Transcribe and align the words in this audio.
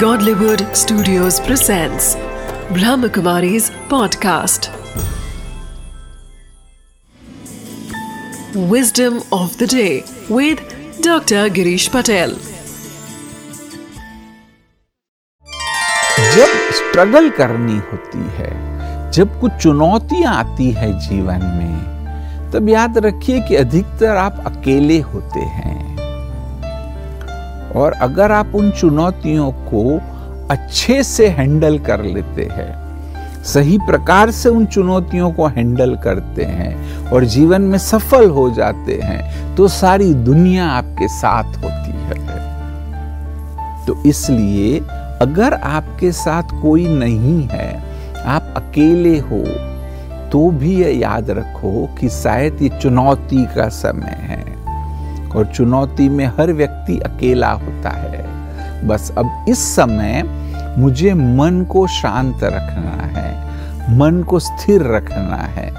Godlywood 0.00 0.62
Studios 0.76 1.38
presents 1.40 2.06
Brahmakumari's 2.76 3.70
podcast. 3.92 4.68
Wisdom 8.72 9.22
of 9.32 9.56
the 9.58 9.66
day 9.66 10.02
with 10.28 10.58
Dr. 11.08 11.42
Girish 11.58 11.88
Patel. 11.96 12.34
जब 16.36 16.70
struggle 16.78 17.30
करनी 17.38 17.76
होती 17.92 18.24
है 18.38 18.50
जब 19.12 19.40
कुछ 19.40 19.52
चुनौतियाँ 19.62 20.34
आती 20.34 20.70
है 20.80 20.92
जीवन 21.08 21.44
में 21.56 22.50
तब 22.52 22.68
याद 22.68 22.98
रखिए 23.06 23.40
कि 23.48 23.56
अधिकतर 23.56 24.16
आप 24.16 24.42
अकेले 24.46 25.00
होते 25.12 25.40
हैं 25.58 25.85
और 27.76 27.92
अगर 27.92 28.32
आप 28.32 28.52
उन 28.54 28.70
चुनौतियों 28.70 29.50
को 29.64 30.00
अच्छे 30.50 31.02
से 31.02 31.26
हैंडल 31.28 31.78
कर 31.78 32.02
लेते 32.04 32.48
हैं, 32.52 32.74
सही 33.44 33.78
प्रकार 33.78 34.30
से 34.30 34.48
उन 34.48 34.66
चुनौतियों 34.66 35.30
को 35.32 35.46
हैंडल 35.46 35.94
करते 35.96 36.44
हैं 36.44 37.10
और 37.10 37.24
जीवन 37.26 37.62
में 37.62 37.78
सफल 37.78 38.28
हो 38.30 38.48
जाते 38.50 39.00
हैं 39.02 39.54
तो 39.56 39.68
सारी 39.68 40.12
दुनिया 40.14 40.68
आपके 40.68 41.08
साथ 41.10 41.56
होती 41.56 41.92
है। 41.92 42.24
तो 43.86 44.02
इसलिए 44.06 44.78
अगर 45.22 45.54
आपके 45.54 46.12
साथ 46.14 46.60
कोई 46.62 46.86
नहीं 46.88 47.42
है, 47.48 47.70
आप 48.24 48.52
अकेले 48.56 49.18
हो 49.20 49.44
तो 50.32 50.50
भी 50.50 50.74
ये 50.76 50.92
याद 50.92 51.30
रखो 51.30 51.88
कि 52.00 52.08
शायद 52.08 52.62
ये 52.62 52.68
चुनौती 52.80 53.44
का 53.54 53.68
समय 53.68 54.18
है। 54.22 54.44
और 55.36 55.46
चुनौती 55.46 56.08
में 56.08 56.26
हर 56.38 56.52
व्यक्ति 56.52 56.98
अकेला 57.00 57.50
होता 57.52 57.90
है। 57.90 58.24
बस 58.86 59.10
अब 59.18 59.44
इस 59.48 59.64
समय 59.76 60.22
मुझे 60.78 61.12
मन 61.14 61.64
को 61.70 61.86
शांत 61.86 62.44
रखना 62.44 63.06
है, 63.10 63.96
मन 63.98 64.22
को 64.22 64.38
स्थिर 64.38 64.82
रखना 64.86 65.36
है, 65.36 65.70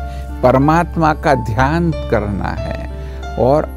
परमात्मा 0.42 1.14
का 1.14 1.34
ध्यान 1.46 1.92
करना 2.12 2.50
है 2.50 3.36
और 3.40 3.70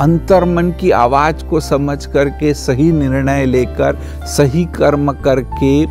अंतर 0.00 0.44
मन 0.44 0.70
की 0.70 0.90
आवाज़ 0.90 1.44
को 1.44 1.60
समझ 1.60 2.04
करके 2.06 2.54
सही 2.54 2.90
निर्णय 2.92 3.44
लेकर, 3.46 3.98
सही 4.26 4.64
कर्म 4.74 5.12
करके 5.24 5.84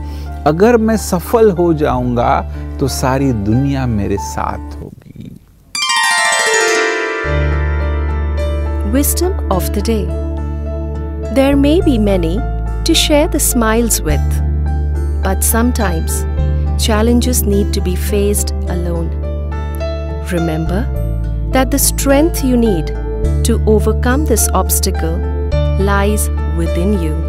अगर 0.44 0.78
मैं 0.78 0.98
सफल 0.98 1.52
हो 1.52 1.74
जाऊँगा 1.74 2.42
तो 2.80 2.88
सारी 2.88 3.32
दुनिया 3.34 3.86
मेरे 3.88 4.18
साथ 4.20 4.76
होगी। 4.76 5.03
Wisdom 8.94 9.52
of 9.52 9.74
the 9.74 9.82
day. 9.82 10.06
There 11.34 11.56
may 11.56 11.82
be 11.82 11.98
many 11.98 12.38
to 12.86 12.94
share 12.94 13.28
the 13.28 13.40
smiles 13.40 14.04
with, 14.04 14.22
but 15.24 15.44
sometimes 15.44 16.22
challenges 16.78 17.42
need 17.42 17.74
to 17.74 17.82
be 17.82 17.96
faced 17.96 18.52
alone. 18.52 19.10
Remember 20.32 20.86
that 21.54 21.72
the 21.72 21.80
strength 21.80 22.44
you 22.44 22.56
need 22.56 22.86
to 23.46 23.60
overcome 23.66 24.26
this 24.26 24.48
obstacle 24.50 25.18
lies 25.80 26.30
within 26.56 26.94
you. 27.02 27.24